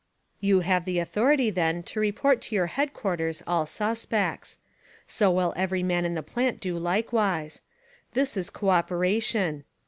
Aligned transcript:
You 0.39 0.61
have 0.61 0.85
the 0.85 0.97
authority 0.97 1.51
then 1.51 1.83
to 1.83 1.99
report 1.99 2.41
to 2.41 2.55
your 2.55 2.65
headquarters 2.65 3.43
all 3.45 3.67
suspects. 3.67 4.57
So 5.05 5.29
will 5.29 5.53
every 5.55 5.83
man 5.83 6.05
in 6.05 6.15
the 6.15 6.23
plant 6.23 6.59
do 6.59 6.75
likewise. 6.79 7.61
This 8.13 8.35
is 8.35 8.49
co 8.49 8.69
operation. 8.69 9.63